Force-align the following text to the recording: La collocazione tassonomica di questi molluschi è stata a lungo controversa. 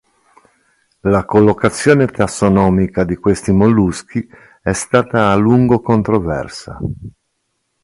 La 1.01 1.25
collocazione 1.25 2.07
tassonomica 2.07 3.03
di 3.03 3.17
questi 3.17 3.51
molluschi 3.51 4.27
è 4.59 4.73
stata 4.73 5.29
a 5.31 5.35
lungo 5.35 5.79
controversa. 5.79 6.79